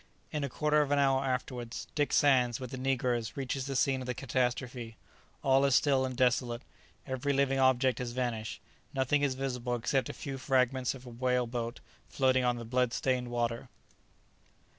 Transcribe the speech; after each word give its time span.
In 0.31 0.43
a 0.43 0.49
quarter 0.49 0.81
of 0.81 0.89
an 0.89 0.97
hour 0.97 1.23
afterwards, 1.23 1.85
Dick 1.93 2.11
Sands, 2.11 2.59
with 2.59 2.71
the 2.71 2.77
negroes, 2.79 3.37
reaches 3.37 3.67
the 3.67 3.75
scene 3.75 4.01
of 4.01 4.07
the 4.07 4.15
catastrophe. 4.15 4.97
All 5.43 5.63
is 5.63 5.75
still 5.75 6.05
and 6.05 6.17
desolate. 6.17 6.63
Every 7.05 7.33
living 7.33 7.59
object 7.59 7.99
has 7.99 8.09
vanished. 8.11 8.61
Nothing 8.95 9.21
is 9.21 9.35
visible 9.35 9.75
except 9.75 10.09
a 10.09 10.13
few 10.13 10.39
fragments 10.39 10.95
of 10.95 11.03
the 11.03 11.11
whale 11.11 11.45
boat 11.45 11.81
floating 12.09 12.43
on 12.43 12.55
the 12.55 12.65
blood 12.65 12.93
stained 12.93 13.27
water. 13.29 13.69